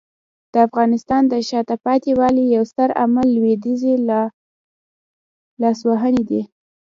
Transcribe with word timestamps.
د 0.53 0.55
افغانستان 0.67 1.21
د 1.27 1.33
شاته 1.49 1.75
پاتې 1.85 2.11
والي 2.19 2.43
یو 2.55 2.63
ستر 2.71 2.89
عامل 2.99 3.27
لویدیځي 3.35 3.93
لاسوهنې 5.61 6.23
دي. 6.29 6.41